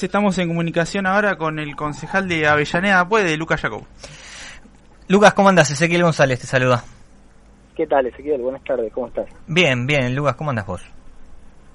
Estamos 0.00 0.38
en 0.38 0.46
comunicación 0.46 1.06
ahora 1.06 1.34
con 1.34 1.58
el 1.58 1.74
concejal 1.74 2.28
de 2.28 2.46
Avellaneda 2.46 3.08
Puede, 3.08 3.36
Lucas 3.36 3.60
Jacob. 3.60 3.82
Lucas, 5.08 5.34
¿cómo 5.34 5.48
andas? 5.48 5.72
Ezequiel 5.72 6.04
González 6.04 6.38
te 6.38 6.46
saluda. 6.46 6.84
¿Qué 7.76 7.84
tal, 7.84 8.06
Ezequiel? 8.06 8.40
Buenas 8.40 8.62
tardes, 8.62 8.92
¿cómo 8.92 9.08
estás? 9.08 9.26
Bien, 9.48 9.88
bien. 9.88 10.14
Lucas, 10.14 10.36
¿cómo 10.36 10.50
andas 10.50 10.66
vos? 10.66 10.82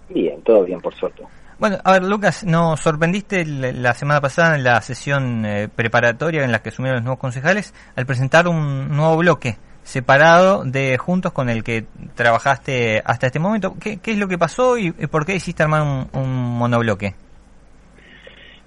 Bien, 0.08 0.42
todo 0.44 0.64
bien, 0.64 0.80
por 0.80 0.96
suerte. 0.96 1.26
Bueno, 1.60 1.80
a 1.84 1.92
ver, 1.92 2.06
Lucas, 2.06 2.46
nos 2.46 2.80
sorprendiste 2.80 3.44
la 3.46 3.94
semana 3.94 4.22
pasada 4.22 4.56
en 4.56 4.64
la 4.64 4.80
sesión 4.80 5.46
eh, 5.46 5.68
preparatoria 5.68 6.46
en 6.46 6.54
la 6.54 6.62
que 6.62 6.70
asumieron 6.70 7.00
los 7.00 7.04
nuevos 7.04 7.20
concejales 7.20 7.74
al 7.98 8.06
presentar 8.06 8.48
un 8.48 8.88
nuevo 8.88 9.18
bloque 9.18 9.58
separado 9.84 10.64
de 10.64 10.98
Juntos 10.98 11.34
con 11.34 11.50
el 11.50 11.62
que 11.62 11.88
trabajaste 12.16 13.02
hasta 13.04 13.28
este 13.28 13.40
momento. 13.40 13.76
¿Qué, 13.78 14.00
es 14.02 14.18
lo 14.18 14.30
que 14.30 14.38
pasó 14.38 14.78
y, 14.78 14.94
por 14.94 15.26
qué 15.26 15.36
hiciste 15.36 15.64
armar 15.64 15.82
un, 15.82 16.08
un 16.14 16.58
monobloque? 16.58 17.16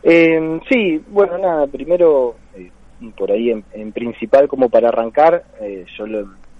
Eh, 0.09 0.61
sí, 0.69 1.03
bueno, 1.09 1.37
nada, 1.37 1.67
primero, 1.67 2.37
eh, 2.55 2.71
por 3.19 3.33
ahí 3.33 3.51
en, 3.51 3.91
principal 3.91 4.47
como 4.47 4.69
para 4.69 4.89
arrancar, 4.89 5.43
eh, 5.61 5.85
yo 5.99 6.05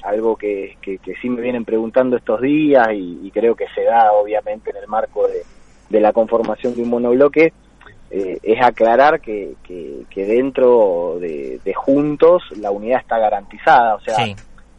algo 0.03 0.35
que, 0.35 0.77
que, 0.83 0.99
sí 1.23 1.31
me 1.31 1.43
vienen 1.43 1.65
preguntando 1.65 2.17
estos 2.17 2.41
días 2.41 2.89
y, 2.93 3.31
creo 3.33 3.55
que 3.55 3.67
se 3.73 3.85
da 3.85 4.11
obviamente 4.13 4.71
en 4.71 4.79
el 4.79 4.89
marco 4.89 5.29
de, 5.29 6.01
la 6.01 6.13
conformación 6.13 6.75
de 6.75 6.83
un 6.83 6.91
monobloque, 6.91 7.53
eh, 8.11 8.39
es 8.43 8.61
aclarar 8.61 9.21
que, 9.21 9.55
que, 9.63 10.27
dentro 10.27 11.19
de, 11.21 11.61
de, 11.65 11.73
Juntos 11.73 12.43
la 12.59 12.73
unidad 12.73 12.99
está 12.99 13.19
garantizada, 13.19 13.95
o 13.95 14.01
sea, 14.01 14.17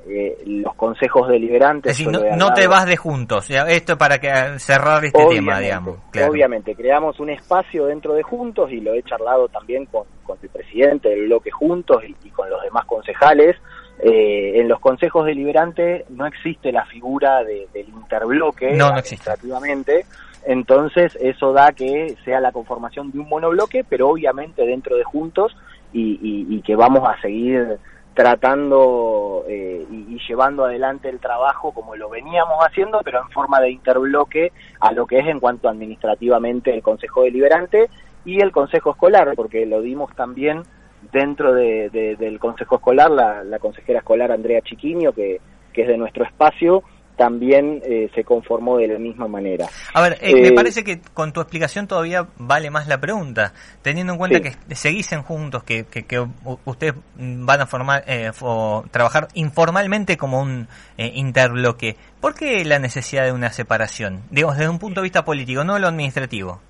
eh, 0.09 0.37
los 0.45 0.73
consejos 0.75 1.27
deliberantes. 1.27 2.05
no, 2.07 2.53
te 2.53 2.67
vas 2.67 2.85
de 2.85 2.97
juntos, 2.97 3.49
esto 3.49 3.97
para 3.97 4.19
que 4.19 4.29
cerrar 4.59 5.03
este 5.03 5.25
tema, 5.27 5.59
digamos. 5.59 5.97
Obviamente, 6.27 6.75
creamos 6.75 7.19
un 7.19 7.29
espacio 7.29 7.85
dentro 7.87 8.13
de 8.13 8.23
juntos 8.23 8.71
y 8.71 8.79
lo 8.79 8.93
he 8.93 9.03
charlado 9.03 9.47
también 9.49 9.85
con, 9.85 10.05
el 10.41 10.49
presidente 10.49 11.09
del 11.09 11.25
bloque 11.25 11.51
juntos 11.51 12.03
y, 12.23 12.29
con 12.29 12.49
los 12.49 12.61
demás 12.61 12.85
concejales. 12.85 13.55
Eh, 13.99 14.59
en 14.59 14.67
los 14.67 14.79
consejos 14.79 15.25
deliberantes 15.25 16.07
no 16.11 16.27
existe 16.27 16.71
la 16.71 16.85
figura 16.85 17.43
del 17.43 17.89
interbloque 17.89 18.73
no, 18.73 18.85
administrativamente, 18.85 20.05
entonces 20.45 21.17
eso 21.19 21.51
da 21.51 21.71
que 21.71 22.15
sea 22.23 22.39
la 22.39 22.51
conformación 22.51 23.11
de 23.11 23.17
un 23.17 23.27
monobloque, 23.27 23.83
pero 23.83 24.09
obviamente 24.09 24.67
dentro 24.67 24.95
de 24.95 25.03
juntos 25.03 25.57
y 25.91 26.61
que 26.61 26.75
vamos 26.75 27.09
a 27.09 27.19
seguir 27.21 27.79
tratando 28.17 29.45
eh, 29.47 29.85
y, 29.91 30.17
llevando 30.27 30.65
adelante 30.65 31.07
el 31.07 31.19
trabajo 31.19 31.71
como 31.71 31.95
lo 31.95 32.09
veníamos 32.09 32.57
haciendo, 32.65 32.99
pero 33.05 33.21
en 33.21 33.29
forma 33.29 33.61
de 33.61 33.69
interbloque 33.69 34.51
a 34.79 34.91
lo 34.91 35.05
que 35.05 35.19
es 35.19 35.27
en 35.27 35.39
cuanto 35.39 35.69
administrativamente 35.69 36.73
el 36.73 36.81
Consejo 36.81 37.21
Deliberante 37.21 37.91
y 38.25 38.41
el 38.41 38.51
Consejo 38.51 38.89
Escolar, 38.89 39.33
porque 39.35 39.67
lo 39.67 39.81
dimos 39.81 40.15
también 40.15 40.63
dentro 41.11 41.53
del 41.53 42.39
Consejo 42.39 42.77
Escolar, 42.77 43.11
la, 43.11 43.43
la 43.43 43.59
consejera 43.59 43.99
escolar 43.99 44.31
Andrea 44.31 44.61
Chiquiño, 44.61 45.11
que, 45.13 45.39
que 45.71 45.83
es 45.83 45.87
de 45.87 45.97
nuestro 45.97 46.23
espacio, 46.23 46.83
también 47.17 47.81
eh, 47.83 48.09
se 48.13 48.23
conformó 48.23 48.77
de 48.77 48.87
la 48.87 48.99
misma 48.99 49.27
manera. 49.27 49.67
A 49.93 50.01
ver, 50.01 50.17
eh, 50.21 50.33
me 50.33 50.47
eh, 50.49 50.51
parece 50.53 50.83
que 50.83 51.01
con 51.13 51.33
tu 51.33 51.41
explicación 51.41 51.87
todavía 51.87 52.27
vale 52.37 52.69
más 52.69 52.87
la 52.87 52.99
pregunta, 52.99 53.53
teniendo 53.81 54.13
en 54.13 54.19
cuenta 54.19 54.39
que 54.39 54.53
seguís 54.75 55.09
juntos, 55.25 55.63
que, 55.63 55.85
que, 55.85 56.27
ustedes 56.65 56.93
van 57.15 57.61
a 57.61 57.65
formar 57.65 58.03
o 58.41 58.83
trabajar 58.91 59.29
informalmente 59.33 60.15
como 60.15 60.41
un 60.41 60.67
interbloque. 60.97 61.95
¿Por 62.21 62.35
qué 62.35 62.63
la 62.65 62.77
necesidad 62.77 63.25
de 63.25 63.31
una 63.31 63.51
separación? 63.51 64.21
Digamos, 64.29 64.57
desde 64.57 64.69
un 64.69 64.79
punto 64.79 65.01
de 65.01 65.05
vista 65.05 65.25
político, 65.25 65.63
no 65.63 65.79
lo 65.79 65.87
administrativo. 65.87 66.61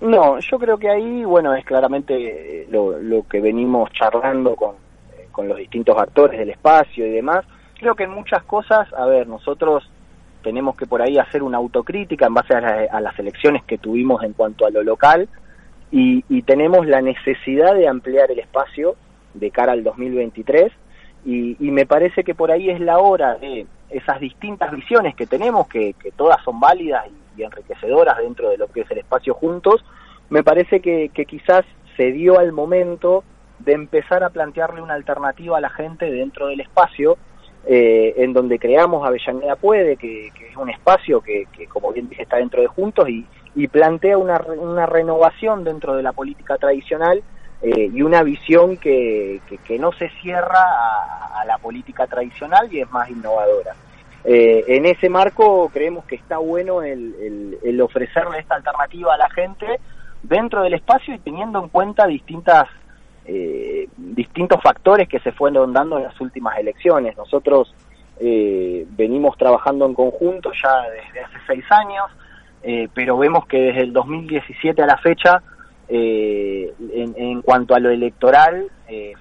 No, 0.00 0.38
yo 0.38 0.58
creo 0.58 0.76
que 0.76 0.90
ahí, 0.90 1.24
bueno, 1.24 1.54
es 1.54 1.64
claramente 1.64 2.66
lo, 2.70 2.98
lo 2.98 3.26
que 3.26 3.40
venimos 3.40 3.90
charlando 3.92 4.54
con, 4.54 4.74
con 5.32 5.48
los 5.48 5.56
distintos 5.56 5.96
actores 5.96 6.38
del 6.38 6.50
espacio 6.50 7.06
y 7.06 7.10
demás 7.10 7.44
creo 7.78 7.94
que 7.94 8.04
en 8.04 8.10
muchas 8.10 8.42
cosas, 8.42 8.92
a 8.92 9.06
ver, 9.06 9.26
nosotros 9.26 9.88
tenemos 10.42 10.76
que 10.76 10.86
por 10.86 11.02
ahí 11.02 11.18
hacer 11.18 11.42
una 11.42 11.58
autocrítica 11.58 12.26
en 12.26 12.34
base 12.34 12.54
a, 12.54 13.00
las 13.00 13.18
elecciones 13.18 13.64
que 13.64 13.78
tuvimos 13.78 14.22
en 14.22 14.32
cuanto 14.32 14.66
a 14.66 14.70
lo 14.70 14.82
local 14.82 15.28
y, 15.90 16.22
tenemos 16.42 16.86
la 16.86 17.02
necesidad 17.02 17.74
de 17.74 17.88
ampliar 17.88 18.30
el 18.30 18.38
espacio 18.38 18.96
de 19.34 19.50
cara 19.50 19.72
al 19.72 19.84
2023 19.84 20.72
y, 21.24 21.56
me 21.60 21.86
parece 21.86 22.24
que 22.24 22.34
por 22.34 22.50
ahí 22.50 22.70
es 22.70 22.80
la 22.80 22.98
hora 22.98 23.34
de 23.34 23.66
esas 23.90 24.20
distintas 24.20 24.70
visiones 24.72 25.14
que 25.14 25.26
tenemos, 25.26 25.68
que, 25.68 25.94
todas 26.16 26.42
son 26.44 26.60
válidas 26.60 27.06
y, 27.36 27.42
enriquecedoras 27.42 28.18
dentro 28.18 28.50
de 28.50 28.58
lo 28.58 28.66
que 28.66 28.80
es 28.80 28.90
el 28.90 28.98
espacio 28.98 29.34
juntos, 29.34 29.84
me 30.28 30.42
parece 30.42 30.80
que, 30.80 31.10
que 31.14 31.24
quizás 31.24 31.64
se 31.96 32.10
dio 32.10 32.38
al 32.38 32.52
momento 32.52 33.22
de 33.60 33.72
empezar 33.72 34.24
a 34.24 34.30
plantearle 34.30 34.82
una 34.82 34.94
alternativa 34.94 35.58
a 35.58 35.60
la 35.60 35.70
gente 35.70 36.10
dentro 36.10 36.48
del 36.48 36.60
espacio 36.60 37.16
eh, 37.66 38.14
en 38.16 38.32
donde 38.32 38.58
creamos 38.58 39.06
Avellaneda 39.06 39.56
Puede, 39.56 39.96
que, 39.96 40.28
es 40.28 40.56
un 40.56 40.70
espacio 40.70 41.20
que, 41.20 41.46
como 41.68 41.92
bien 41.92 42.08
dije, 42.08 42.22
está 42.22 42.36
dentro 42.36 42.60
de 42.60 42.66
Juntos 42.68 43.08
y, 43.08 43.26
plantea 43.68 44.16
una, 44.16 44.40
una, 44.56 44.86
renovación 44.86 45.64
dentro 45.64 45.96
de 45.96 46.02
la 46.04 46.12
política 46.12 46.56
tradicional 46.58 47.24
eh, 47.60 47.90
y 47.92 48.02
una 48.02 48.22
visión 48.22 48.76
que, 48.76 49.40
no 49.80 49.90
se 49.92 50.08
cierra 50.20 50.60
a, 51.34 51.44
la 51.44 51.58
política 51.58 52.06
tradicional 52.06 52.72
y 52.72 52.80
es 52.80 52.90
más 52.90 53.10
innovadora. 53.10 53.74
Eh, 54.24 54.64
en 54.68 54.86
ese 54.86 55.08
marco 55.08 55.68
creemos 55.72 56.04
que 56.04 56.14
está 56.14 56.38
bueno 56.38 56.82
el, 56.82 57.58
el 57.62 57.80
ofrecerle 57.80 58.38
esta 58.38 58.56
alternativa 58.56 59.14
a 59.14 59.18
la 59.18 59.30
gente 59.30 59.80
dentro 60.22 60.62
del 60.62 60.74
espacio 60.74 61.14
y 61.14 61.18
teniendo 61.18 61.62
en 61.62 61.68
cuenta 61.68 62.06
distintas 62.06 62.68
eh, 63.30 63.90
distintos 63.98 64.58
factores 64.62 65.06
que 65.06 65.20
se 65.20 65.32
fueron 65.32 65.74
dando 65.74 65.98
en 65.98 66.04
las 66.04 66.18
últimas 66.18 66.58
elecciones. 66.58 67.14
Nosotros 67.14 67.74
eh, 68.18 68.86
venimos 68.96 69.36
trabajando 69.36 69.84
en 69.84 69.92
conjunto 69.92 70.50
ya 70.52 70.80
desde 70.88 71.20
hace 71.20 71.36
seis 71.46 71.64
años, 71.68 72.06
eh, 72.62 72.88
pero 72.94 73.18
vemos 73.18 73.46
que 73.46 73.58
desde 73.58 73.82
el 73.82 73.92
2017 73.92 74.82
a 74.82 74.86
la 74.86 74.96
fecha, 74.96 75.42
en, 75.90 77.14
en, 77.16 77.42
cuanto 77.42 77.74
a 77.74 77.80
lo 77.80 77.90
electoral, 77.90 78.70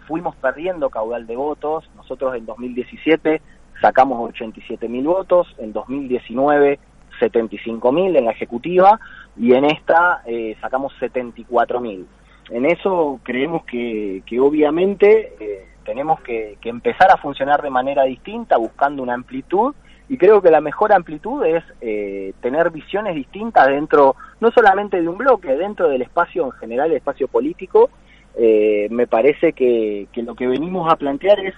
fuimos 0.06 0.36
perdiendo 0.38 0.90
caudal 0.90 1.28
de 1.28 1.36
votos. 1.36 1.90
Nosotros 1.98 2.36
en 2.36 2.46
2017 2.46 3.42
sacamos 3.82 4.30
87 4.30 4.88
mil 4.88 5.06
votos, 5.06 5.54
en 5.58 5.74
2019 5.74 6.80
75 7.20 7.92
mil 7.92 8.16
en 8.16 8.26
la 8.26 8.32
ejecutiva 8.32 9.00
y 9.38 9.54
en 9.54 9.66
esta 9.66 10.24
sacamos 10.62 10.94
74 11.00 11.80
mil 11.80 12.06
en 12.50 12.66
eso 12.66 13.20
creemos 13.24 13.66
que, 13.66 14.24
que 14.26 14.40
obviamente 14.40 15.34
eh, 15.40 15.66
tenemos 15.84 16.22
que, 16.22 16.58
empezar 16.64 17.12
a 17.12 17.18
funcionar 17.18 17.62
de 17.62 17.70
manera 17.70 18.04
distinta, 18.04 18.58
buscando 18.58 19.04
una 19.04 19.14
amplitud, 19.14 19.74
y 20.10 20.18
creo 20.18 20.42
que 20.42 20.52
la 20.52 20.62
mejor 20.62 20.94
amplitud 20.94 21.46
es 21.46 21.64
eh, 21.82 22.34
tener 22.42 22.70
visiones 22.70 23.16
distintas 23.16 23.68
dentro, 23.68 24.16
no 24.40 24.52
solamente 24.52 25.02
de 25.02 25.08
un 25.08 25.18
bloque, 25.18 25.56
dentro 25.56 25.90
del 25.90 26.02
espacio 26.02 26.46
en 26.46 26.52
general, 26.54 26.92
el 26.92 26.98
espacio 26.98 27.28
político, 27.28 27.90
eh, 28.38 28.88
me 28.90 29.08
parece 29.08 29.52
que, 29.52 30.08
que, 30.14 30.24
lo 30.24 30.36
que 30.36 30.48
venimos 30.48 30.92
a 30.92 30.96
plantear 30.96 31.40
es 31.40 31.56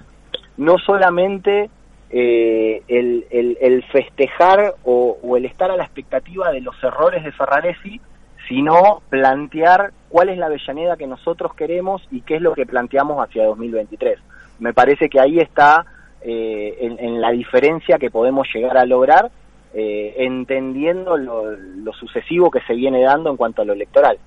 no 0.58 0.78
solamente 0.80 1.70
el, 2.12 3.26
el, 3.30 3.84
festejar 3.92 4.74
o, 4.84 5.20
o 5.22 5.38
el 5.38 5.46
estar 5.46 5.70
a 5.70 5.78
la 5.78 5.84
expectativa 5.84 6.52
de 6.52 6.62
los 6.62 6.76
errores 6.84 7.24
de 7.24 7.32
Ferraresi, 7.32 8.02
sino 8.50 9.02
plantear 9.10 9.94
cuál 10.10 10.30
es 10.30 10.38
la 10.38 10.48
Avellaneda 10.48 10.98
que 10.98 11.08
nosotros 11.08 11.54
queremos 11.54 12.02
y 12.12 12.22
qué 12.22 12.36
es 12.36 12.42
lo 12.42 12.54
que 12.54 12.66
planteamos 12.66 13.24
hacia 13.24 13.46
2023. 13.46 14.20
Me 14.60 14.74
parece 14.74 15.08
que 15.08 15.22
ahí 15.22 15.40
está 15.40 15.86
eh, 16.22 16.76
en, 16.82 17.22
la 17.22 17.32
diferencia 17.32 17.98
que 17.98 18.10
podemos 18.10 18.48
llegar 18.54 18.78
a 18.78 18.86
lograr, 18.86 19.32
eh, 19.74 20.16
entendiendo 20.18 21.16
lo, 21.16 21.94
sucesivo 21.94 22.50
que 22.50 22.60
se 22.62 22.74
viene 22.74 23.02
dando 23.04 23.30
en 23.30 23.38
cuanto 23.38 23.62
a 23.62 23.66
lo 23.66 23.74
electoral. 23.74 24.18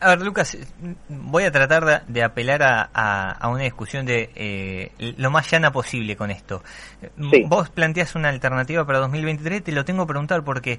A 0.00 0.08
ver, 0.08 0.22
Lucas, 0.22 0.58
voy 1.08 1.44
a 1.44 1.52
tratar 1.52 2.04
de, 2.06 2.22
apelar 2.22 2.62
a, 2.62 3.48
una 3.48 3.62
discusión 3.62 4.04
de 4.04 4.30
eh, 4.34 4.90
lo 5.16 5.30
más 5.30 5.50
llana 5.50 5.70
posible 5.70 6.16
con 6.16 6.30
esto. 6.30 6.62
Vos 7.46 7.70
planteas 7.70 8.14
una 8.14 8.28
alternativa 8.28 8.84
para 8.84 8.98
2023, 8.98 9.64
te 9.64 9.72
lo 9.72 9.84
tengo 9.84 10.04
que 10.04 10.08
preguntar 10.08 10.44
porque 10.44 10.78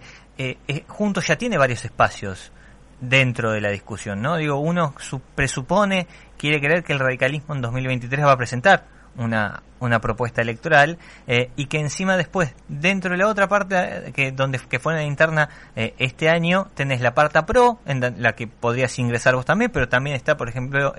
Juntos 0.87 1.27
ya 1.27 1.37
tiene 1.37 1.57
varios 1.57 1.85
espacios 1.85 2.51
dentro 2.99 3.51
de 3.51 3.61
la 3.61 3.69
discusión, 3.69 4.21
¿no? 4.21 4.37
Digo, 4.37 4.57
uno 4.57 4.93
presupone, 5.35 6.07
quiere 6.37 6.59
creer 6.59 6.83
que 6.83 6.93
el 6.93 6.99
radicalismo 6.99 7.55
en 7.55 7.61
2023 7.61 8.25
va 8.25 8.31
a 8.31 8.37
presentar 8.37 8.85
una, 9.17 9.63
una 9.79 9.99
propuesta 9.99 10.41
electoral 10.41 10.97
eh, 11.27 11.49
y 11.55 11.67
que 11.67 11.79
encima 11.79 12.17
después, 12.17 12.53
dentro 12.67 13.11
de 13.11 13.17
la 13.17 13.27
otra 13.27 13.47
parte, 13.47 13.75
eh, 13.77 14.11
que 14.13 14.31
donde 14.31 14.59
que 14.59 14.79
fue 14.79 14.93
en 14.93 14.99
la 14.99 15.05
interna 15.05 15.49
eh, 15.75 15.93
este 15.99 16.29
año, 16.29 16.67
tenés 16.73 17.01
la 17.01 17.13
parte 17.13 17.41
pro, 17.43 17.79
en 17.85 18.01
la 18.21 18.33
que 18.33 18.47
podrías 18.47 18.97
ingresar 18.99 19.35
vos 19.35 19.45
también, 19.45 19.71
pero 19.71 19.89
también 19.89 20.15
está, 20.15 20.37
por 20.37 20.47
ejemplo, 20.47 20.93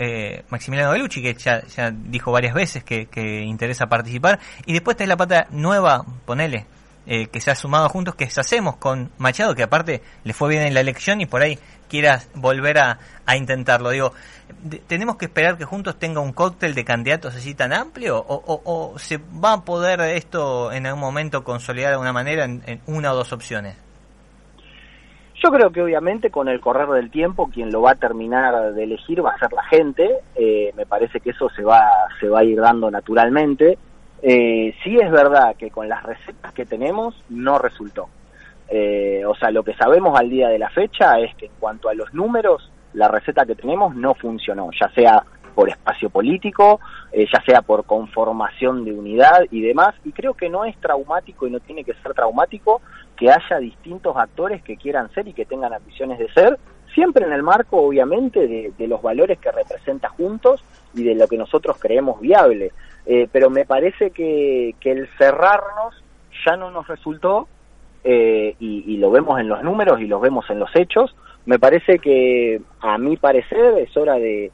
Maximiliano 0.51 0.93
Belucci, 0.93 1.23
que 1.23 1.35
ya, 1.35 1.63
dijo 1.91 2.33
varias 2.33 2.55
veces 2.55 2.85
que, 2.85 3.07
que 3.07 3.43
interesa 3.43 3.87
participar, 3.87 4.39
y 4.67 4.73
después 4.73 4.97
tenés 4.97 5.09
la 5.09 5.17
pata 5.17 5.47
nueva, 5.51 6.05
ponele, 6.25 6.67
eh, 7.07 7.29
que 7.29 7.41
se 7.41 7.53
ha 7.53 7.55
sumado 7.55 7.89
juntos, 7.89 8.17
que 8.17 8.25
hacemos 8.25 8.77
con 8.77 9.11
Machado, 9.19 9.55
que 9.55 9.63
aparte 9.63 10.03
le 10.25 10.33
fue 10.33 10.49
bien 10.49 10.63
en 10.63 10.75
la 10.75 10.81
elección 10.81 11.21
y 11.21 11.27
por 11.27 11.41
ahí 11.41 11.59
quieras 11.89 12.29
volver 12.35 12.79
a, 12.79 12.99
intentarlo. 13.37 13.91
Digo, 13.91 14.13
¿tenemos 14.87 15.17
que 15.17 15.27
esperar 15.27 15.57
que 15.57 15.65
juntos 15.65 15.99
tenga 15.99 16.21
un 16.21 16.33
cóctel 16.33 16.75
de 16.75 16.85
candidatos 16.85 17.37
así 17.37 17.55
tan 17.55 17.73
amplio? 17.73 18.25
¿O, 18.27 18.95
se 18.99 19.19
va 19.19 19.53
a 19.53 19.65
poder 19.65 20.01
esto 20.01 20.73
en 20.73 20.87
algún 20.87 21.01
momento 21.01 21.45
consolidar 21.45 21.91
de 21.91 21.95
alguna 21.95 22.13
manera 22.13 22.45
en, 22.45 22.81
una 22.87 23.13
o 23.13 23.17
dos 23.17 23.33
opciones? 23.33 23.77
Yo 25.45 25.51
creo 25.51 25.71
que 25.71 25.83
obviamente 25.83 26.31
con 26.31 26.49
el 26.49 26.61
correr 26.61 26.89
del 26.89 27.11
tiempo 27.11 27.51
quien 27.53 27.71
lo 27.71 27.83
va 27.83 27.93
a 27.93 27.95
terminar 27.95 28.73
de 28.73 28.83
elegir 28.83 29.25
va 29.25 29.31
a 29.31 29.39
ser 29.39 29.53
la 29.53 29.63
gente. 29.65 30.09
Eh, 30.35 30.73
me 30.77 30.87
parece 30.87 31.21
que 31.21 31.31
eso 31.31 31.49
se 31.51 31.63
va 31.63 31.83
se 32.19 32.29
va 32.29 32.41
a 32.41 32.45
ir 32.45 32.59
dando 32.59 32.91
naturalmente. 32.91 33.79
Eh, 34.23 34.75
sí 34.83 34.99
es 34.99 35.11
verdad 35.11 35.57
que 35.57 35.71
con 35.71 35.89
las 35.89 36.03
recetas 36.03 36.53
que 36.53 36.67
tenemos 36.67 37.15
no 37.29 37.59
resultó. 37.59 38.09
Eh, 38.69 39.25
o 39.27 39.35
sea, 39.37 39.51
lo 39.51 39.63
que 39.63 39.75
sabemos 39.75 40.19
al 40.19 40.31
día 40.31 40.49
de 40.49 40.59
la 40.59 40.71
fecha 40.71 41.19
es 41.21 41.35
que 41.37 41.47
en 41.47 41.53
cuanto 41.59 41.89
a 41.89 41.95
los 41.95 42.13
números, 42.15 42.71
la 42.95 43.09
receta 43.09 43.47
que 43.47 43.55
tenemos 43.55 43.95
no 43.95 44.15
funcionó, 44.15 44.71
ya 44.79 44.89
sea 44.91 45.23
por 45.55 45.71
espacio 45.71 46.11
político, 46.11 46.81
eh, 47.13 47.27
ya 47.33 47.43
sea 47.43 47.63
por 47.63 47.85
conformación 47.85 48.85
de 48.85 48.93
unidad 48.93 49.45
y 49.51 49.63
demás, 49.63 49.95
y 50.05 50.13
creo 50.13 50.35
que 50.35 50.51
no 50.51 50.65
es 50.65 50.77
traumático 50.79 51.47
y 51.47 51.51
no 51.51 51.61
tiene 51.61 51.83
que 51.83 51.95
ser 51.95 52.13
traumático 52.13 52.83
que 53.17 53.31
haya 53.31 53.59
distintos 53.59 54.15
actores 54.17 54.63
que 54.63 54.77
quieran 54.77 55.11
ser 55.15 55.27
y 55.29 55.33
que 55.33 55.47
tengan 55.47 55.73
ambiciones 55.73 56.19
de 56.19 56.31
ser, 56.33 56.59
siempre 56.95 57.25
en 57.25 57.33
el 57.33 57.43
marco, 57.43 57.79
obviamente, 57.79 58.73
de, 58.77 58.87
los 58.87 59.01
valores 59.03 59.39
que 59.39 59.51
representa 59.51 60.09
Juntos 60.09 60.63
y 60.95 61.05
de 61.05 61.15
lo 61.15 61.27
que 61.27 61.37
nosotros 61.37 61.77
creemos 61.79 62.21
viable. 62.21 62.73
Eh, 63.07 63.29
pero 63.31 63.51
me 63.51 63.65
parece 63.65 64.11
que, 64.11 64.75
que 64.81 64.91
el 64.91 65.09
cerrarnos 65.17 66.03
ya 66.45 66.57
no 66.57 66.71
nos 66.71 66.89
resultó 66.89 67.49
eh, 68.09 68.55
y, 68.61 68.99
lo 68.99 69.11
vemos 69.11 69.41
en 69.41 69.49
los 69.49 69.65
números 69.65 70.01
y 70.01 70.07
lo 70.07 70.21
vemos 70.21 70.49
en 70.49 70.61
los 70.61 70.71
hechos, 70.77 71.17
me 71.45 71.59
parece 71.59 71.99
que 71.99 72.61
a 72.81 72.99
mi 72.99 73.17
parecer 73.17 73.79
es 73.79 73.97
hora 73.97 74.15
de, 74.15 74.53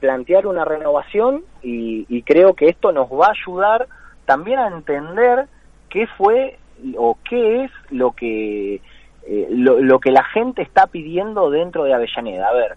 plantear 0.00 0.46
una 0.46 0.66
renovación 0.66 1.44
y, 1.62 2.22
creo 2.22 2.54
que 2.54 2.68
esto 2.68 2.90
nos 2.90 3.08
va 3.08 3.28
a 3.28 3.30
ayudar 3.30 3.86
también 4.26 4.58
a 4.58 4.66
entender 4.66 5.46
qué 5.88 6.08
fue 6.18 6.58
o 6.96 7.16
qué 7.28 7.64
es 7.64 7.70
lo 7.90 8.10
que 8.12 8.80
eh, 9.26 9.46
lo, 9.50 10.00
que 10.00 10.10
la 10.10 10.24
gente 10.24 10.60
está 10.60 10.88
pidiendo 10.88 11.50
dentro 11.50 11.84
de 11.84 11.94
Avellaneda. 11.94 12.48
A 12.48 12.52
ver, 12.52 12.76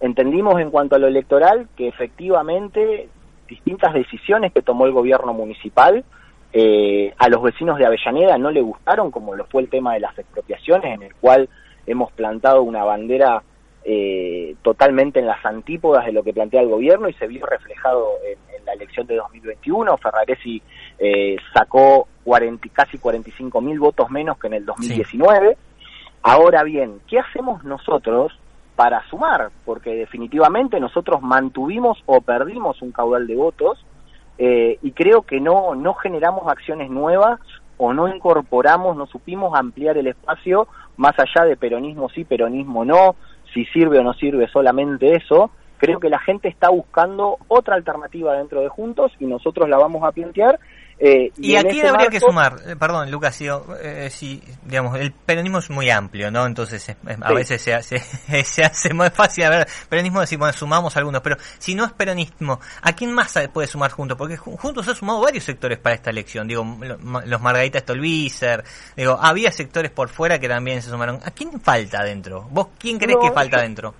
entendimos 0.00 0.60
en 0.60 0.70
cuanto 0.70 0.94
a 0.94 0.98
lo 0.98 1.08
electoral 1.08 1.68
que 1.76 1.88
efectivamente 1.88 3.08
distintas 3.46 3.94
decisiones 3.94 4.52
que 4.52 4.62
tomó 4.62 4.86
el 4.86 4.92
gobierno 4.92 5.32
municipal 5.32 6.04
eh, 6.56 7.12
a 7.18 7.28
los 7.28 7.42
vecinos 7.42 7.78
de 7.78 7.84
Avellaneda 7.84 8.38
no 8.38 8.52
le 8.52 8.60
gustaron, 8.60 9.10
como 9.10 9.34
lo 9.34 9.44
fue 9.46 9.62
el 9.62 9.68
tema 9.68 9.94
de 9.94 10.00
las 10.00 10.16
expropiaciones, 10.16 10.94
en 10.94 11.02
el 11.02 11.14
cual 11.16 11.48
hemos 11.84 12.12
plantado 12.12 12.62
una 12.62 12.84
bandera 12.84 13.42
eh, 13.82 14.54
totalmente 14.62 15.18
en 15.18 15.26
las 15.26 15.44
antípodas 15.44 16.06
de 16.06 16.12
lo 16.12 16.22
que 16.22 16.32
plantea 16.32 16.62
el 16.62 16.68
gobierno 16.68 17.08
y 17.08 17.12
se 17.14 17.26
vio 17.26 17.44
reflejado 17.44 18.06
en, 18.24 18.64
la 18.64 18.72
elección 18.72 19.06
de 19.06 19.16
2021. 19.16 19.96
Ferraresi 19.98 20.62
eh, 20.98 21.36
sacó 21.52 22.06
40, 22.24 22.68
casi 22.72 22.98
45 22.98 23.60
mil 23.60 23.78
votos 23.80 24.08
menos 24.10 24.38
que 24.38 24.46
en 24.46 24.54
el 24.54 24.64
2019. 24.64 25.56
Ahora 26.22 26.62
bien, 26.62 27.00
¿qué 27.08 27.18
hacemos 27.18 27.64
nosotros 27.64 28.32
para 28.76 29.06
sumar? 29.08 29.50
Porque 29.64 29.94
definitivamente 29.94 30.80
nosotros 30.80 31.22
mantuvimos 31.22 32.02
o 32.06 32.20
perdimos 32.20 32.82
un 32.82 32.92
caudal 32.92 33.26
de 33.26 33.36
votos 33.36 33.84
eh, 34.38 34.78
y 34.82 34.92
creo 34.92 35.22
que 35.22 35.40
no, 35.40 35.74
no 35.74 35.94
generamos 35.94 36.48
acciones 36.48 36.90
nuevas 36.90 37.40
o 37.76 37.92
no 37.92 38.08
incorporamos, 38.08 38.96
no 38.96 39.06
supimos 39.06 39.56
ampliar 39.56 39.96
el 39.96 40.08
espacio 40.08 40.68
más 40.96 41.14
allá 41.18 41.44
de 41.44 41.56
peronismo 41.56 42.08
sí, 42.08 42.24
peronismo 42.24 42.84
no, 42.84 43.16
si 43.52 43.64
sirve 43.66 43.98
o 43.98 44.02
no 44.02 44.14
sirve 44.14 44.48
solamente 44.48 45.14
eso. 45.14 45.50
Creo 45.78 46.00
que 46.00 46.08
la 46.08 46.20
gente 46.20 46.48
está 46.48 46.70
buscando 46.70 47.38
otra 47.48 47.74
alternativa 47.74 48.34
dentro 48.34 48.60
de 48.60 48.68
Juntos 48.68 49.12
y 49.18 49.26
nosotros 49.26 49.68
la 49.68 49.76
vamos 49.76 50.02
a 50.04 50.12
plantear 50.12 50.58
eh, 50.98 51.32
y, 51.38 51.56
aquí 51.56 51.80
habría 51.80 52.08
que 52.08 52.20
sumar, 52.20 52.56
eh, 52.66 52.76
perdón, 52.76 53.10
Lucas, 53.10 53.34
si, 53.34 53.48
eh, 53.82 54.08
si, 54.10 54.40
digamos, 54.64 54.98
el 54.98 55.12
peronismo 55.12 55.58
es 55.58 55.68
muy 55.68 55.90
amplio, 55.90 56.30
¿no? 56.30 56.46
Entonces 56.46 56.96
a 57.20 57.32
veces 57.32 57.60
se 57.60 57.74
hace, 57.74 57.98
se 58.44 58.64
hace 58.64 58.94
más 58.94 59.12
fácil, 59.12 59.44
a 59.44 59.50
ver, 59.50 59.66
peronismo 59.88 60.20
decir, 60.20 60.38
bueno, 60.38 60.52
sumamos 60.52 60.96
algunos, 60.96 61.20
pero 61.20 61.36
si 61.58 61.74
no 61.74 61.84
es 61.84 61.92
peronismo, 61.92 62.60
¿a 62.82 62.92
quién 62.92 63.12
más 63.12 63.34
puede 63.52 63.66
sumar 63.66 63.90
juntos? 63.90 64.16
Porque 64.16 64.36
juntos 64.36 64.86
ha 64.86 64.94
sumado 64.94 65.20
varios 65.20 65.44
sectores 65.44 65.78
para 65.78 65.96
esta 65.96 66.10
elección, 66.10 66.46
digo, 66.46 66.64
los 67.26 67.40
Margarita 67.40 67.80
Stolbizer, 67.80 68.62
digo, 68.96 69.18
había 69.20 69.50
sectores 69.50 69.90
por 69.90 70.08
fuera 70.08 70.38
que 70.38 70.48
también 70.48 70.80
se 70.80 70.90
sumaron. 70.90 71.18
¿A 71.24 71.32
quién 71.32 71.60
falta 71.60 72.04
dentro? 72.04 72.46
¿Vos 72.50 72.68
quién 72.78 72.98
crees 72.98 73.18
que 73.20 73.32
falta 73.32 73.60
dentro? 73.60 73.94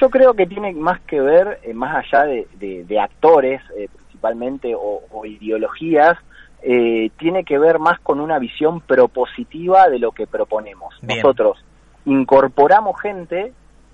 Yo 0.00 0.08
creo 0.10 0.34
que 0.34 0.46
tiene 0.46 0.72
más 0.74 1.00
que 1.02 1.20
ver, 1.20 1.58
más 1.74 2.04
allá 2.04 2.24
de, 2.24 2.84
de, 2.84 3.00
actores, 3.00 3.60
principalmente, 4.02 4.74
o, 4.74 5.02
o 5.10 5.26
ideologías, 5.26 6.18
eh, 6.68 7.10
tiene 7.16 7.44
que 7.44 7.60
ver 7.60 7.78
más 7.78 8.00
con 8.00 8.18
una 8.18 8.40
visión 8.40 8.80
propositiva 8.80 9.88
de 9.88 10.00
lo 10.00 10.10
que 10.10 10.26
proponemos. 10.26 11.00
Nosotros 11.00 11.64
incorporamos 12.06 13.00
gente, 13.00 13.52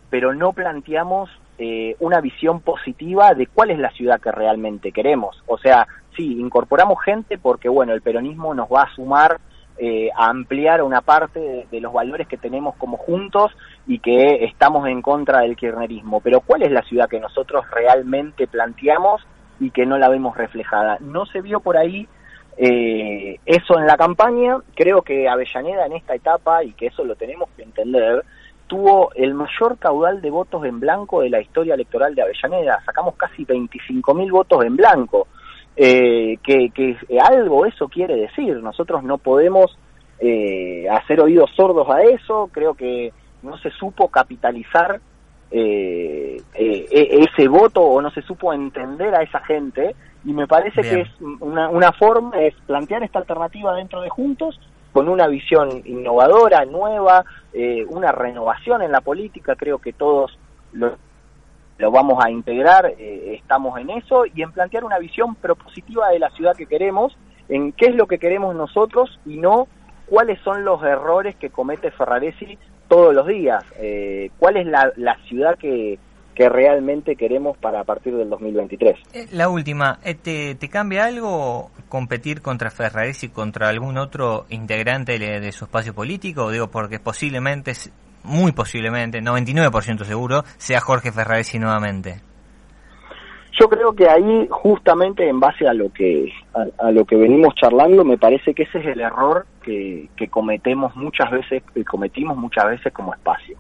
pero 0.09 0.35
no 0.35 0.55
planteamos 0.55 1.29
eh, 1.59 1.97
una 2.01 2.23
visión 2.23 2.61
positiva 2.61 3.35
de 3.35 3.47
cuál 3.47 3.73
es 3.73 3.79
la 3.79 3.91
ciudad 3.91 4.23
que 4.23 4.33
realmente 4.33 4.91
queremos. 4.91 5.37
O 5.47 5.59
sea, 5.59 5.87
sí, 6.17 6.41
incorporamos 6.41 6.97
gente 7.05 7.37
porque, 7.37 7.69
bueno, 7.69 7.93
el 7.93 8.01
peronismo 8.01 8.55
nos 8.55 8.71
va 8.71 8.85
a 8.85 8.95
sumar 8.95 9.39
eh, 9.77 10.09
a 10.17 10.31
ampliar 10.31 10.81
una 10.83 11.03
parte 11.03 11.67
de, 11.71 11.81
los 11.83 11.93
valores 11.93 12.27
que 12.27 12.39
tenemos 12.39 12.75
como 12.77 12.97
juntos 12.97 13.53
y 13.87 13.99
que 13.99 14.47
estamos 14.47 14.89
en 14.89 15.03
contra 15.03 15.41
del 15.43 15.57
kirchnerismo. 15.57 16.23
Pero 16.23 16.41
¿cuál 16.41 16.63
es 16.63 16.73
la 16.73 16.81
ciudad 16.85 17.07
que 17.07 17.21
nosotros 17.21 17.67
realmente 17.71 18.47
planteamos 18.47 19.21
y 19.61 19.71
que 19.73 19.85
no 19.85 19.99
la 19.99 20.09
vemos 20.09 20.39
reflejada? 20.39 20.97
No 21.01 21.27
se 21.27 21.43
vio 21.43 21.61
por 21.61 21.77
ahí 21.77 22.09
eh, 22.57 23.39
eso 23.47 23.79
en 23.79 23.87
la 23.87 23.97
campaña, 23.97 24.59
creo 24.75 25.03
que 25.03 25.29
Avellaneda 25.29 25.87
en 25.87 25.93
esta 25.93 26.15
etapa, 26.15 26.65
y 26.65 26.73
que 26.73 26.87
eso 26.87 27.05
lo 27.05 27.17
tenemos 27.17 27.49
que 27.57 27.63
entender, 27.63 28.25
tuvo 28.67 29.13
el 29.15 29.35
mayor 29.35 29.79
caudal 29.79 30.23
de 30.23 30.31
votos 30.31 30.65
en 30.65 30.81
blanco 30.81 31.21
de 31.21 31.31
la 31.31 31.41
historia 31.41 31.75
electoral 31.75 32.15
de 32.15 32.23
Avellaneda. 32.23 32.83
Sacamos 32.85 33.17
casi 33.17 33.45
25 33.45 34.15
mil 34.15 34.33
votos 34.33 34.65
en 34.65 34.77
blanco. 34.77 35.29
Eh, 35.75 36.37
que, 36.43 36.69
que, 36.71 36.97
algo 37.21 37.67
eso 37.67 37.89
quiere 37.89 38.17
decir. 38.17 38.57
Nosotros 38.63 39.03
no 39.03 39.19
podemos 39.19 39.79
eh, 40.19 40.87
hacer 40.91 41.21
oídos 41.21 41.51
sordos 41.57 41.89
a 41.91 42.03
eso. 42.03 42.49
Creo 42.53 42.75
que 42.75 43.13
no 43.43 43.59
se 43.59 43.71
supo 43.71 44.09
capitalizar 44.09 45.01
eh, 45.51 46.41
eh, 46.55 46.87
e-, 46.91 47.25
ese 47.25 47.49
voto 47.49 47.83
o 47.83 48.01
no 48.01 48.11
se 48.11 48.23
supo 48.23 48.53
entender 48.53 49.15
a 49.15 49.23
esa 49.23 49.41
gente 49.41 49.95
y 50.25 50.33
me 50.33 50.47
parece 50.47 50.83
que 50.83 51.01
es 51.01 51.09
una, 51.41 51.69
una 51.69 51.93
forma 51.93 52.41
es 52.41 52.55
plantear 52.67 53.03
esta 53.03 53.19
alternativa 53.19 53.75
dentro 53.75 54.01
de 54.03 54.09
Juntos 54.09 54.61
con 54.93 55.09
una 55.09 55.27
visión 55.27 55.83
innovadora, 55.85 56.65
nueva, 56.65 57.25
eh, 57.53 57.85
una 57.89 58.13
renovación 58.13 58.83
en 58.83 58.93
la 58.93 59.01
política, 59.01 59.57
creo 59.57 59.79
que 59.79 59.93
todos 59.93 60.39
lo, 60.73 60.97
lo 61.79 61.91
vamos 61.91 62.23
a 62.23 62.31
integrar, 62.31 62.95
eh, 62.99 63.35
estamos 63.41 63.79
en 63.81 63.91
eso, 63.91 64.25
y 64.27 64.43
en 64.43 64.53
plantear 64.53 64.85
una 64.85 64.99
visión 64.99 65.35
propositiva 65.35 66.11
de 66.11 66.19
la 66.19 66.31
ciudad 66.31 66.55
que 66.55 66.67
queremos, 66.67 67.17
en 67.49 67.73
qué 67.73 67.87
es 67.87 67.95
lo 67.95 68.07
que 68.07 68.19
queremos 68.19 68.55
nosotros 68.55 69.19
y 69.25 69.39
no 69.39 69.67
cuáles 70.07 70.39
son 70.41 70.65
los 70.65 70.83
errores 70.83 71.37
que 71.37 71.51
comete 71.51 71.91
Ferraresi 71.91 72.59
todos 72.87 73.15
los 73.15 73.27
días, 73.27 73.65
eh, 73.79 74.31
cuál 74.39 74.59
es 74.59 74.67
la, 74.67 74.93
la 74.97 75.17
ciudad 75.27 75.57
que, 75.57 75.99
que 76.35 76.49
realmente 76.49 77.17
queremos 77.17 77.57
para 77.59 77.81
a 77.81 77.85
partir 77.85 78.17
del 78.17 78.31
2023. 78.31 78.97
Eh, 79.13 79.27
la 79.33 79.49
última, 79.49 79.99
eh, 80.05 80.15
¿te, 80.15 80.55
te 80.55 80.69
cambia 80.69 81.05
algo 81.05 81.71
competir 81.89 82.41
contra 82.41 82.71
Ferraresi 82.71 83.27
y 83.27 83.29
contra 83.31 83.69
algún 83.69 83.99
otro 83.99 84.47
integrante 84.49 85.19
de, 85.19 85.53
su 85.53 85.65
espacio 85.65 85.95
político? 85.95 86.51
Digo, 86.51 86.69
porque 86.69 86.99
posiblemente, 86.99 87.73
muy 88.25 88.53
posiblemente, 88.53 89.21
99% 89.21 90.05
seguro, 90.05 90.43
sea 90.57 90.81
Jorge 90.81 91.13
Ferraresi 91.13 91.59
nuevamente. 91.59 92.21
Yo 93.61 93.69
creo 93.69 93.95
que 93.95 94.09
ahí, 94.09 94.49
justamente 94.51 95.29
en 95.29 95.39
base 95.39 95.69
a 95.69 95.75
lo 95.75 95.93
que 95.93 96.33
a, 96.79 96.91
lo 96.91 97.05
que 97.05 97.17
venimos 97.17 97.55
charlando, 97.55 98.03
me 98.03 98.17
parece 98.17 98.55
que 98.55 98.63
ese 98.63 98.79
es 98.79 98.87
el 98.87 99.01
error 99.01 99.47
que, 99.63 100.09
que 100.17 100.29
cometemos 100.29 100.97
muchas 100.97 101.31
veces, 101.31 101.63
que 101.75 101.85
cometimos 101.85 102.37
muchas 102.39 102.65
veces 102.65 102.93
como 102.95 103.13
espacio. 103.13 103.59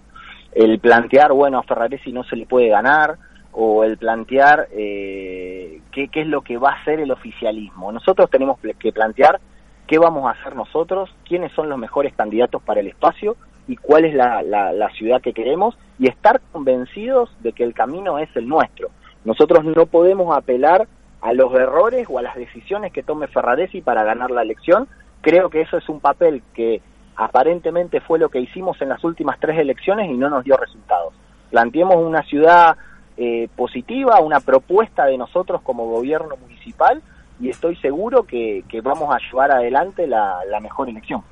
El 0.52 0.78
plantear, 0.78 1.32
bueno, 1.32 1.58
a 1.58 1.62
Ferraresi 1.62 2.12
no 2.12 2.24
se 2.24 2.36
le 2.36 2.46
puede 2.46 2.68
ganar, 2.68 3.16
o 3.52 3.84
el 3.84 3.98
plantear 3.98 4.68
eh, 4.72 5.80
qué, 5.92 6.08
qué 6.08 6.22
es 6.22 6.26
lo 6.26 6.40
que 6.40 6.56
va 6.56 6.70
a 6.70 6.80
hacer 6.80 7.00
el 7.00 7.10
oficialismo. 7.10 7.92
Nosotros 7.92 8.30
tenemos 8.30 8.58
que 8.78 8.92
plantear 8.92 9.40
qué 9.86 9.98
vamos 9.98 10.26
a 10.26 10.30
hacer 10.30 10.56
nosotros, 10.56 11.14
quiénes 11.26 11.52
son 11.52 11.68
los 11.68 11.78
mejores 11.78 12.14
candidatos 12.14 12.62
para 12.62 12.80
el 12.80 12.88
espacio 12.88 13.36
y 13.68 13.76
cuál 13.76 14.04
es 14.06 14.14
la, 14.14 14.42
la, 14.42 14.72
la 14.72 14.88
ciudad 14.90 15.20
que 15.20 15.34
queremos 15.34 15.76
y 15.98 16.08
estar 16.08 16.40
convencidos 16.50 17.30
de 17.40 17.52
que 17.52 17.62
el 17.62 17.74
camino 17.74 18.18
es 18.18 18.34
el 18.36 18.48
nuestro. 18.48 18.88
Nosotros 19.24 19.64
no 19.64 19.86
podemos 19.86 20.34
apelar 20.36 20.88
a 21.20 21.32
los 21.32 21.54
errores 21.54 22.08
o 22.10 22.18
a 22.18 22.22
las 22.22 22.34
decisiones 22.34 22.92
que 22.92 23.02
tome 23.02 23.28
Ferraresi 23.28 23.80
para 23.80 24.02
ganar 24.02 24.30
la 24.30 24.42
elección, 24.42 24.88
creo 25.20 25.50
que 25.50 25.60
eso 25.60 25.76
es 25.76 25.88
un 25.88 26.00
papel 26.00 26.42
que 26.54 26.80
aparentemente 27.16 28.00
fue 28.00 28.18
lo 28.18 28.28
que 28.28 28.40
hicimos 28.40 28.80
en 28.80 28.88
las 28.88 29.02
últimas 29.04 29.38
tres 29.40 29.58
elecciones 29.58 30.10
y 30.10 30.14
no 30.14 30.28
nos 30.28 30.44
dio 30.44 30.56
resultados. 30.56 31.14
Planteemos 31.50 31.96
una 31.96 32.22
ciudad 32.22 32.76
eh, 33.16 33.48
positiva, 33.54 34.20
una 34.20 34.40
propuesta 34.40 35.04
de 35.04 35.18
nosotros 35.18 35.60
como 35.62 35.86
gobierno 35.86 36.36
municipal 36.36 37.02
y 37.40 37.50
estoy 37.50 37.76
seguro 37.76 38.24
que, 38.24 38.64
vamos 38.82 39.14
a 39.14 39.18
llevar 39.18 39.50
adelante 39.50 40.06
la, 40.06 40.40
mejor 40.60 40.88
elección. 40.88 41.22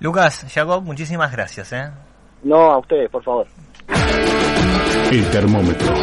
Lucas, 0.00 0.46
Jacob, 0.52 0.82
muchísimas 0.82 1.30
gracias. 1.30 1.72
¿eh? 1.72 1.90
No, 2.42 2.72
a 2.72 2.78
ustedes, 2.78 3.10
por 3.10 3.22
favor. 3.22 3.46
El 5.10 5.30
termómetro 5.30 5.94